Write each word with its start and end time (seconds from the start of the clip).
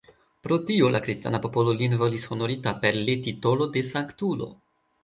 Pro 0.45 0.55
tio 0.69 0.87
la 0.95 1.01
kristana 1.03 1.41
popolo 1.43 1.75
lin 1.83 1.95
volis 2.01 2.27
honorita 2.33 2.75
per 2.87 2.99
le 3.07 3.21
titolo 3.29 3.71
de 3.79 3.89
Sanktulo. 3.93 4.53